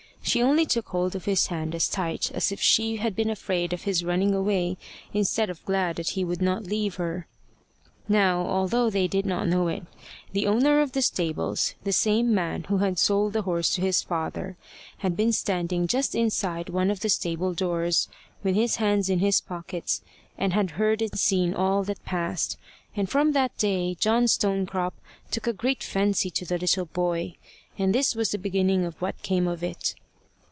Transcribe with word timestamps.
She 0.23 0.39
only 0.43 0.65
took 0.67 0.89
hold 0.89 1.13
of 1.15 1.25
his 1.25 1.47
hand 1.47 1.73
as 1.75 1.89
tight 1.89 2.31
as 2.31 2.51
if 2.53 2.61
she 2.61 2.97
had 2.97 3.15
been 3.15 3.29
afraid 3.29 3.73
of 3.73 3.83
his 3.83 4.03
running 4.05 4.33
away 4.35 4.77
instead 5.13 5.49
of 5.49 5.65
glad 5.65 5.95
that 5.97 6.09
he 6.09 6.23
would 6.23 6.41
not 6.43 6.63
leave 6.63 6.95
her. 6.95 7.27
Now, 8.07 8.45
although 8.45 8.89
they 8.91 9.07
did 9.07 9.25
not 9.25 9.47
know 9.47 9.67
it, 9.67 9.83
the 10.31 10.45
owner 10.45 10.79
of 10.79 10.91
the 10.91 11.01
stables, 11.01 11.73
the 11.83 11.91
same 11.91 12.33
man 12.33 12.65
who 12.65 12.77
had 12.77 12.97
sold 12.99 13.33
the 13.33 13.41
horse 13.41 13.73
to 13.75 13.81
his 13.81 14.03
father, 14.03 14.55
had 14.99 15.17
been 15.17 15.33
standing 15.33 15.87
just 15.87 16.13
inside 16.15 16.69
one 16.69 16.91
of 16.91 16.99
the 17.01 17.09
stable 17.09 17.53
doors, 17.53 18.07
with 18.43 18.53
his 18.55 18.75
hands 18.77 19.09
in 19.09 19.19
his 19.19 19.41
pockets, 19.41 20.01
and 20.37 20.53
had 20.53 20.71
heard 20.71 21.01
and 21.01 21.17
seen 21.19 21.53
all 21.53 21.83
that 21.83 22.05
passed; 22.05 22.57
and 22.95 23.09
from 23.09 23.31
that 23.31 23.57
day 23.57 23.95
John 23.99 24.27
Stonecrop 24.27 24.93
took 25.31 25.47
a 25.47 25.51
great 25.51 25.83
fancy 25.83 26.29
to 26.29 26.45
the 26.45 26.59
little 26.59 26.85
boy. 26.85 27.35
And 27.77 27.93
this 27.93 28.13
was 28.15 28.29
the 28.31 28.37
beginning 28.37 28.85
of 28.85 29.01
what 29.01 29.21
came 29.23 29.47
of 29.47 29.61
it. 29.63 29.95